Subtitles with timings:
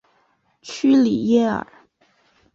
[0.63, 1.63] 屈里耶尔。